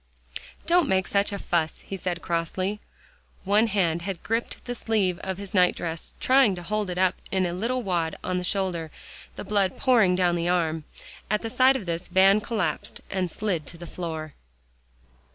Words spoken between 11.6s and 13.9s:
of this, Van collapsed and slid to the